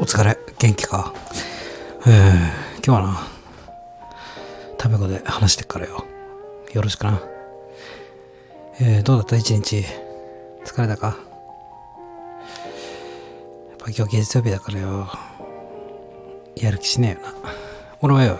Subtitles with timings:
[0.00, 0.38] お疲れ。
[0.58, 1.12] 元気か？
[2.06, 2.12] えー、
[2.76, 3.18] 今日はな
[4.78, 6.06] タメ語で話してっからよ。
[6.72, 7.20] よろしくな。
[8.80, 9.36] えー、どうだった？
[9.36, 9.84] 一日。
[10.64, 11.08] 疲れたか？
[11.08, 11.12] や
[13.74, 15.06] っぱ今日月曜日だからよ。
[16.56, 17.34] やる気しねえよな。
[18.00, 18.38] 俺はよ。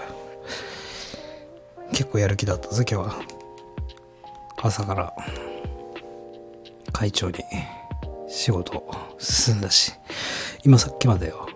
[1.92, 3.16] 結構やる気だったぞ今日は。
[4.62, 5.12] 朝から。
[6.90, 7.44] 会長に
[8.30, 8.82] 仕事
[9.18, 9.92] 進んだし。
[10.62, 11.48] 今さっきまでよ。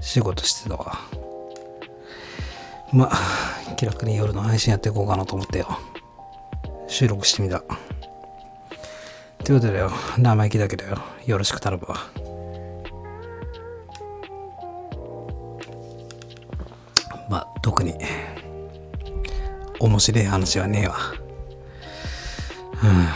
[0.00, 0.98] 仕事してたわ。
[2.92, 5.78] まあ気楽に夜の配信やっていこうかなと思ってよ。
[6.86, 7.62] 収録してみた。
[9.44, 10.98] ということでよ生意気だけどよ。
[11.26, 11.96] よろしく頼むわ。
[17.28, 17.94] まあ特に
[19.80, 20.96] 面白い話はねえわ。
[22.82, 23.08] うん。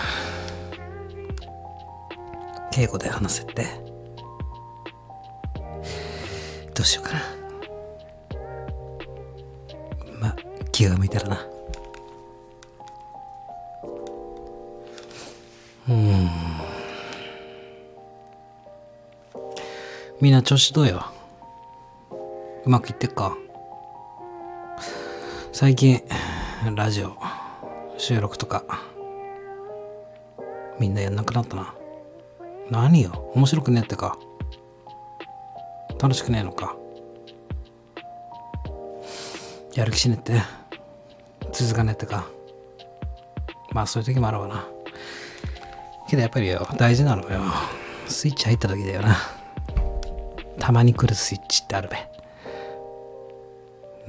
[2.70, 3.81] 敬語で話せって。
[6.82, 7.20] どうしようかな。
[10.18, 10.36] まあ
[10.72, 11.46] 気が向いたらな。
[15.88, 16.28] うん。
[20.20, 21.04] みんな調子どうよ？
[22.64, 23.36] うまくいってっか？
[25.52, 26.02] 最近
[26.74, 27.16] ラジオ
[27.96, 28.64] 収録とか
[30.80, 31.76] みんなやんなくなったな。
[32.70, 33.30] 何よ？
[33.36, 34.18] 面白くねえってか。
[36.02, 36.74] 楽しくねえのか。
[39.72, 40.42] やる気しねって。
[41.52, 42.26] 続かねえってか。
[43.70, 44.66] まあそういう時もあるわな。
[46.08, 47.40] けどやっぱりよ大事なのよ。
[48.08, 49.16] スイッチ入った時だよな。
[50.58, 51.96] たまに来るスイッチってあるべ。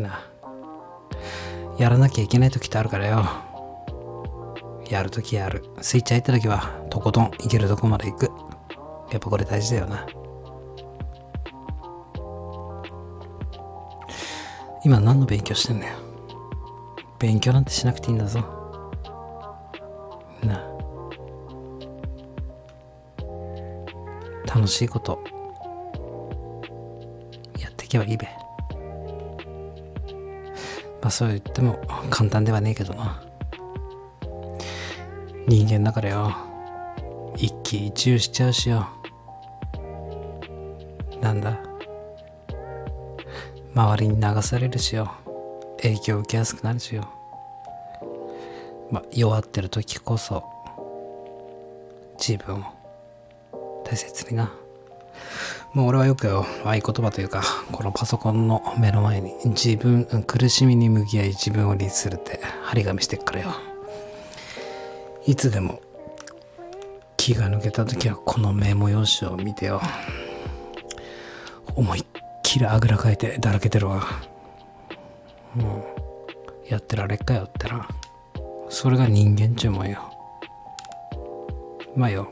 [0.04, 0.20] な。
[1.78, 3.24] やらなきゃいけない時ってあるからよ。
[4.90, 5.64] やるときやる。
[5.82, 8.32] スイッチ入った時はとことんいけるとこまで行く。
[9.12, 10.08] やっぱこれ大事だよな。
[14.86, 15.94] 今何の勉強してんだよ。
[17.20, 18.42] 勉強なんてしなくていいんだぞ。
[20.44, 20.62] な
[24.46, 25.24] 楽しいこと。
[27.60, 28.28] やっていけばいいべ。
[31.02, 31.80] まあそう言っても
[32.10, 33.24] 簡単ではねえけどな。
[35.48, 36.36] 人間だからよ。
[37.38, 38.88] 一喜一憂しちゃうしよ。
[41.22, 41.73] なんだ？
[43.76, 45.12] 周りに流されるしよ。
[45.82, 47.10] 影響を受けやすくなるしよ。
[48.92, 50.44] まあ弱ってる時こそ
[52.20, 52.64] 自分を
[53.84, 54.52] 大切にな。
[55.74, 57.42] もう俺はよくよ合言葉というか
[57.72, 63.56] このパソコンの目の前に自分苦しみに向き合い自分を律するって張り紙してっからよ。
[65.26, 65.82] いつでも
[67.18, 69.82] 気が抜けた時はこのメモ用紙を見てよ。
[71.76, 72.06] 思いっ
[72.54, 74.04] きりあぐらかいてだらけてるわ。
[75.56, 75.84] も
[76.68, 77.88] うやってられっかよってな。
[78.70, 80.00] それが人間ちゅうもんよ。
[81.96, 82.28] まあよ。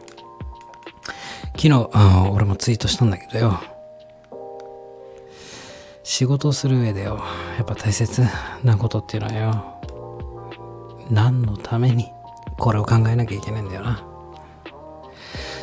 [1.55, 1.89] 昨日
[2.31, 3.59] 俺もツイートしたんだけどよ。
[6.03, 7.19] 仕事をする上でよ
[7.57, 8.21] やっぱ大切
[8.63, 9.81] なことっていうのはよ。
[11.09, 12.11] 何のために
[12.59, 14.03] これを考えなきゃいけないんだよな。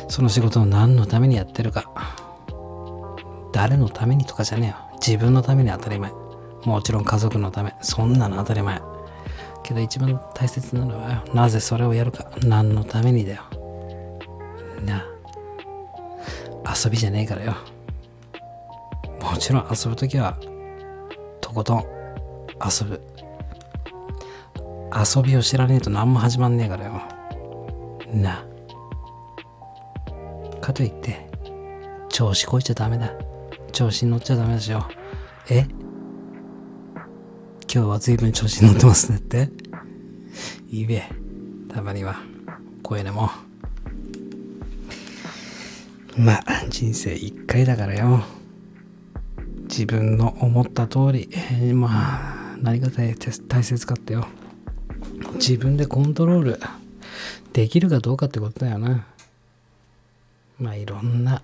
[0.09, 1.89] その仕事を何のためにやってるか。
[3.51, 4.75] 誰のためにとかじゃねえよ。
[5.05, 6.11] 自分のために当たり前。
[6.65, 7.73] もちろん家族のため。
[7.81, 8.81] そんなの当たり前。
[9.63, 12.31] けど一番大切なのはなぜそれをやるか。
[12.43, 13.43] 何のためにだよ。
[14.85, 15.05] な
[16.65, 16.73] あ。
[16.83, 17.55] 遊びじゃねえからよ。
[19.21, 20.37] もちろん遊ぶ時は
[21.41, 21.85] とことん
[22.63, 23.01] 遊ぶ。
[24.91, 27.01] 遊びを知らねえと何も始まんねえからよ。
[28.13, 28.45] なあ。
[30.61, 31.29] かといって
[32.09, 33.13] 調子こいちゃダメだ。
[33.79, 34.85] 調子に乗っちゃダメだしよ。
[35.49, 35.59] え？
[35.61, 37.05] 今
[37.69, 39.49] 日は随分調子に乗ってますねって？
[40.69, 41.01] いいべ。
[41.73, 42.17] たまには。
[42.83, 43.29] こういうのも。
[46.17, 48.21] まあ人生一回だからよ。
[49.69, 51.29] 自分の思った通り。
[51.73, 53.15] まあ何が大
[53.63, 54.27] 切かってよ。
[55.35, 56.59] 自分でコントロール
[57.53, 59.05] できるかどうかってことだよな。
[60.59, 61.41] まあいろんな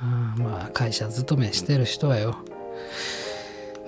[0.00, 2.36] まあ会社勤めしてる人はよ。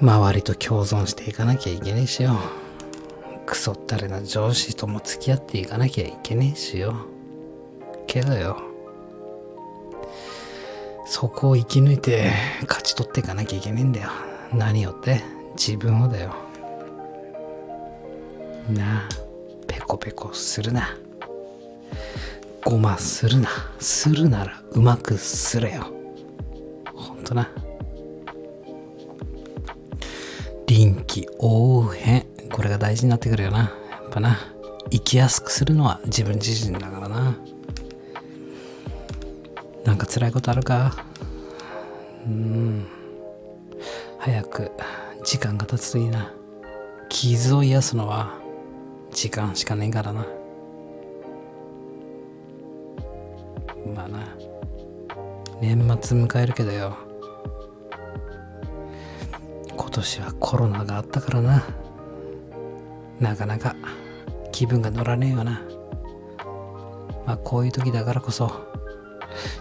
[0.00, 2.36] 周りと共存していかなきゃいけねえしよ。
[3.46, 6.94] クソったれな上司とも付き合っていかなきゃいけねえしよ。
[8.06, 8.56] けどよ。
[11.06, 12.30] そこを生き抜いて
[12.62, 14.10] 勝ち取っていかなきゃいけねえんだよ。
[14.54, 15.22] 何よって
[15.56, 16.34] 自分をだよ。
[18.70, 19.08] なあ
[19.66, 20.96] ペコペコするな。
[22.64, 23.48] ごまするな。
[23.80, 25.99] するならうまくすれよ。
[27.30, 27.48] とな。
[30.66, 32.26] 臨機応変。
[32.52, 33.58] これが大事になってくるよな。
[33.58, 33.66] や
[34.08, 34.36] っぱな。
[34.90, 37.36] 生きやすくするのは自分自身だからな。
[39.84, 41.04] なんか辛いことあるか？
[42.26, 42.86] うん。
[44.18, 44.72] 早く
[45.24, 46.32] 時間が経つといいな。
[47.08, 48.34] 傷を癒すのは
[49.12, 50.26] 時間しかねえからな。
[53.94, 54.18] まあな。
[55.60, 56.96] 年末迎えるけどよ。
[59.90, 61.64] 今年はコロナがあったからな。
[63.18, 63.74] なかなか
[64.52, 65.62] 気分が乗らねえよな。
[67.26, 68.52] まあこういう時だからこそ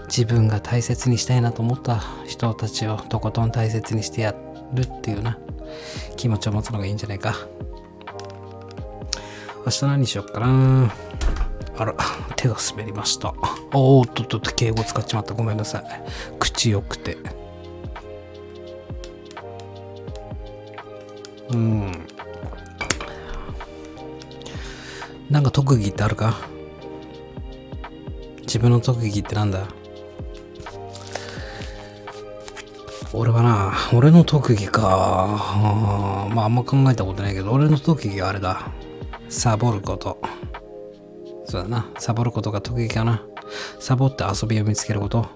[0.05, 4.35] 自分が大切にしたいなと思った人たちをとことん大切にしてや
[4.71, 5.39] るっていうな。
[6.15, 7.33] 気持ちを持つのがいいんじゃないか。
[9.65, 10.93] 明日何しよっかな。
[11.75, 11.95] あら
[12.35, 13.33] 手が滑りました。
[13.73, 15.33] おーっとっとっと敬語使っちまった。
[15.33, 15.83] ごめんなさい。
[16.37, 17.17] 口よくて。
[21.51, 21.91] うん
[25.29, 26.37] なんか特技ってあるか？
[28.41, 29.67] 自分の特技ってなんだ？
[33.13, 34.81] 俺はな、俺の特技か。
[36.33, 38.71] まああんま考えたことないけど、俺の特技はあれだ。
[39.29, 40.19] サボること。
[41.45, 41.89] そうだな。
[41.99, 43.23] サボることが特技かな。
[43.79, 45.27] サボって遊びを見つけること。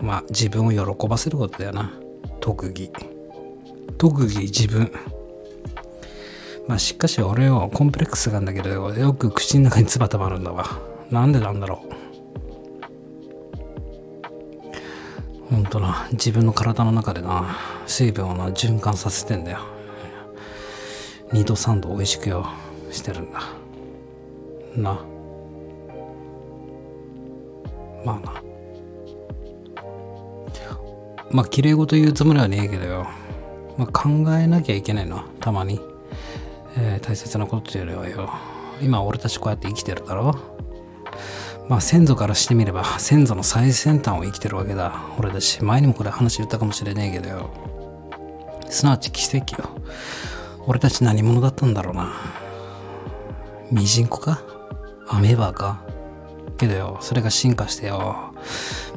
[0.00, 1.92] まあ自分を喜ばせることだよな。
[2.40, 2.90] 特技。
[3.98, 4.92] 特技自分。
[6.68, 10.66] まあしかし俺はコンプレックスがあるんだけど、よく口の中に唾たまるんだわ。
[11.10, 11.92] なんでなんだろう。
[15.54, 17.56] ほんとな、自分の体の中でな、
[17.86, 19.58] 水分をな、循環させてんだよ。
[21.32, 22.46] 2度3度美味しくよ、
[22.90, 23.40] してるんだ。
[24.76, 25.04] な。
[28.04, 28.42] まあな。
[31.30, 33.06] まあ、綺麗事言うつもりはねえけどよ。
[33.76, 34.08] まあ、考
[34.38, 35.91] えなきゃいけないの、たまに。
[36.76, 38.30] えー、大切なことよりはよ。
[38.80, 40.34] 今俺たちこうやって生きてるだろ。
[41.68, 45.02] まあ先祖からしてみれば先祖の最先端を生きてるわけだ。
[45.18, 47.50] 俺たち前にもこれ話言ったかもしれねえけどよ。
[48.68, 49.68] すなわち奇跡よ。
[50.66, 52.12] 俺たち何者だったんだろうな。
[53.70, 54.42] ミジンコか？
[55.08, 55.82] アメーバーか？
[56.58, 58.34] けどよそれが進化してよ。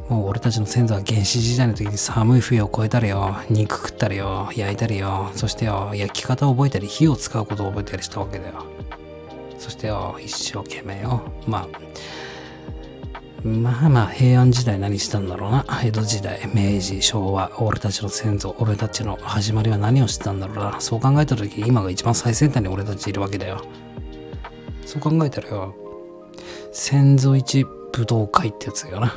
[0.10, 8.66] もう俺たちの先祖は原始時代の時に寒い冬を越えたりよ肉食ったりよ焼いたりよそしてよ焼き方を覚えたり火を使うことを覚えたりしたわけだよ
[9.58, 11.96] そしてよ一生懸命よまあ
[13.46, 15.66] まあまあ平安時代何したんだろうな。
[15.84, 20.82] 江戸時代、明治、昭和、俺たちの先祖、俺たちの始まりは何をしてたんだろうな。
[20.82, 23.62] そう考えた時今が一番最先端に俺たちいるわけだよ。
[24.84, 25.76] そう考えたらよ、
[26.72, 29.14] 先祖一武道会ってやつよな。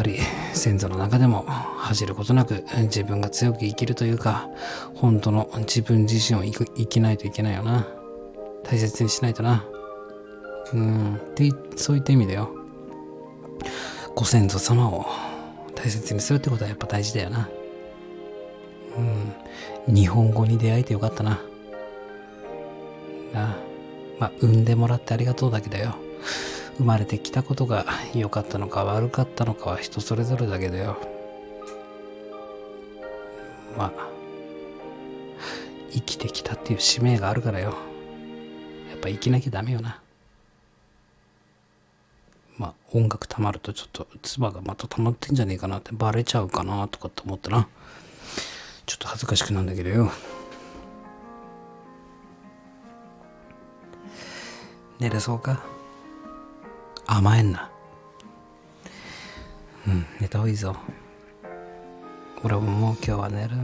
[0.00, 0.18] ぱり
[0.54, 4.48] 先祖の中でも恥じることなく自分が強く生きるというか、
[4.94, 7.86] 本当の自分自身を生きないといけないよな。
[8.64, 9.64] 大切にしないとな。
[10.72, 12.48] うん、ってそういった意味だよ。
[14.14, 15.04] ご先祖様を
[15.74, 17.50] 大切にするってことはやっぱ大事だよな。
[19.86, 21.40] うん、日本語に出会えてよかったな。
[23.34, 23.54] な
[24.18, 25.94] まあ、産んでもらってありがとうだけだよ。
[26.80, 27.84] 生まれてきたことが
[28.14, 30.96] 良かったのか悪かったのかは人それぞれだけどよ。
[33.76, 34.08] まあ、
[35.92, 37.74] 生きてきたっていう使命があるからよ。
[38.88, 40.00] やっぱ生きなきゃダメよな。
[42.56, 47.68] まあ、音楽たまるとちょっと唾がまた溜まってんじゃねえかなってバレちゃうかなとかって思ったな。
[48.86, 50.10] ちょっと恥ずかしくなんだけどよ。
[54.98, 55.62] 寝れそうか？
[57.12, 57.68] 甘えんな。
[59.88, 60.76] うん、寝た方がいいぞ。
[62.44, 63.62] 俺ももう今日は寝るよ。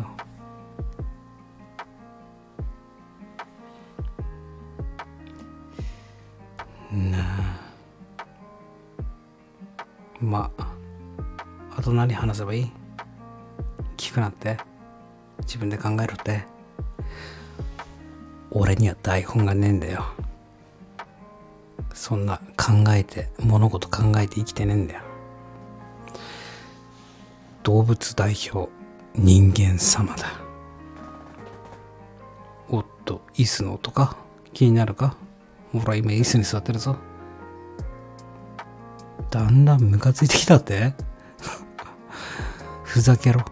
[6.91, 7.25] なあ。
[10.21, 10.67] まあ
[11.79, 12.73] あと何話せばいい？
[13.97, 14.59] 聞くなって
[15.43, 16.43] 自分で考えろって
[18.51, 20.05] 俺には台本がねえんだよ
[21.97, 25.01] そんな考えて物事考えて生きてねえんだよ。
[27.63, 28.71] 動物代表
[29.15, 30.27] 人間様だ。
[32.69, 34.17] おっと椅子の音か？
[34.53, 35.17] 気になるか？
[35.73, 36.97] ほら今椅子に座ってるぞ。
[39.31, 40.93] だんだんムカついてきたって？
[42.85, 43.41] ふざけろ。
[43.41, 43.45] っ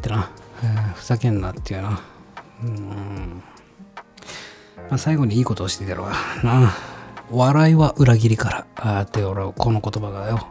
[0.00, 0.30] てな、
[0.62, 2.00] えー、ふざけんなっていうな。
[2.62, 3.42] うん。
[4.88, 6.72] まあ、最後にいいことをしてやろうな。
[7.30, 10.46] 笑いは裏切りからあって俺はこの言葉がよ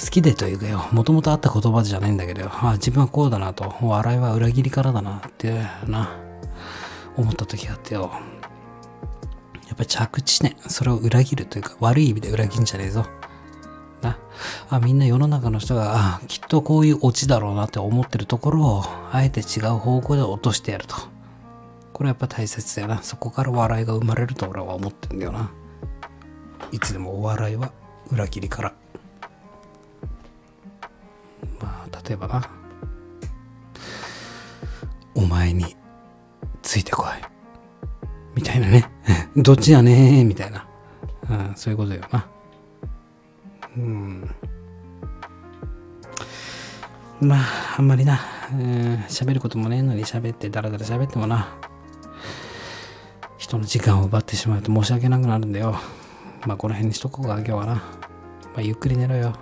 [0.00, 6.16] 好きでというかよ、もともとあった言葉じゃないんだけどよ、あ自分はこうだなと、笑いは裏切りからだなってな、
[7.16, 8.10] 思った時があってよ。
[9.68, 13.04] やっぱ着地ね、それを裏切るというか、悪い意味で裏切んじゃねえぞ。
[14.02, 14.18] な。
[14.70, 20.96] あ、みんな世の中の人が、あ、きっとこういうオチだろうなって思ってるところを、あえて違う方向で落としてやると。
[21.92, 23.02] これやっぱ大切だよな。
[23.02, 25.50] そこから笑いが生まれると俺は思ってんだよな。
[26.72, 27.72] いつでもお笑いは
[28.10, 28.72] 裏切りから。
[31.60, 32.48] まあ、例えばな。
[35.14, 35.76] お前に
[36.62, 37.06] ついてこい。
[38.34, 38.90] みたいなね。
[39.36, 40.24] どっちやね？
[40.24, 40.66] みたいな。
[41.28, 42.26] うん、そういうことよな。
[43.76, 44.30] うん。
[47.20, 47.38] まあ、
[47.78, 48.18] あんまりな、
[49.08, 51.48] 喋、うん、ることもねえのに喋ってだらだら喋ってもな、
[53.36, 55.76] 人の時間を奪ってしまうと申し訳なくなるんだよ。
[56.46, 57.74] まあ、この辺にしとこうか、今日はな。
[57.74, 57.82] ま
[58.58, 59.34] あ、ゆっくり寝ろよ。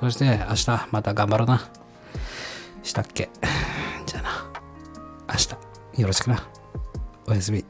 [0.00, 1.68] そして、明日、また頑張ろうな。
[2.82, 3.30] したっけ？
[4.06, 4.30] じゃあな。
[5.30, 5.34] 明
[5.96, 6.42] 日、よろしくな。
[7.26, 7.64] おやすみ。